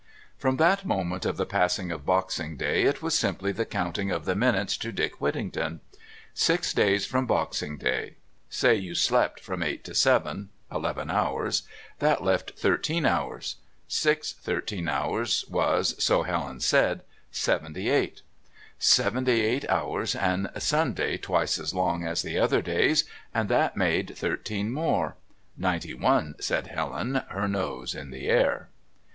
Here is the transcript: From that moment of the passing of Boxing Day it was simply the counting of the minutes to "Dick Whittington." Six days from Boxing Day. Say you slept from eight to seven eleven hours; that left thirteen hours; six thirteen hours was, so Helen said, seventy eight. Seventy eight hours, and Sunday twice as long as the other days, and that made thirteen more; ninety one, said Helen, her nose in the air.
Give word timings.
From 0.35 0.57
that 0.57 0.83
moment 0.83 1.27
of 1.27 1.37
the 1.37 1.45
passing 1.45 1.91
of 1.91 2.07
Boxing 2.07 2.57
Day 2.57 2.85
it 2.85 3.03
was 3.03 3.13
simply 3.15 3.51
the 3.51 3.67
counting 3.67 4.09
of 4.09 4.25
the 4.25 4.33
minutes 4.33 4.75
to 4.77 4.91
"Dick 4.91 5.21
Whittington." 5.21 5.79
Six 6.33 6.73
days 6.73 7.05
from 7.05 7.27
Boxing 7.27 7.77
Day. 7.77 8.15
Say 8.49 8.73
you 8.77 8.95
slept 8.95 9.39
from 9.41 9.61
eight 9.61 9.83
to 9.83 9.93
seven 9.93 10.49
eleven 10.71 11.11
hours; 11.11 11.61
that 11.99 12.23
left 12.23 12.57
thirteen 12.57 13.05
hours; 13.05 13.57
six 13.87 14.33
thirteen 14.33 14.89
hours 14.89 15.45
was, 15.47 15.93
so 16.03 16.23
Helen 16.23 16.61
said, 16.61 17.03
seventy 17.29 17.91
eight. 17.91 18.23
Seventy 18.79 19.41
eight 19.45 19.69
hours, 19.69 20.15
and 20.15 20.49
Sunday 20.57 21.19
twice 21.19 21.59
as 21.59 21.75
long 21.75 22.07
as 22.07 22.23
the 22.23 22.39
other 22.39 22.63
days, 22.63 23.03
and 23.35 23.49
that 23.49 23.77
made 23.77 24.17
thirteen 24.17 24.71
more; 24.71 25.15
ninety 25.55 25.93
one, 25.93 26.33
said 26.39 26.65
Helen, 26.65 27.21
her 27.29 27.47
nose 27.47 27.93
in 27.93 28.09
the 28.09 28.29
air. 28.29 28.69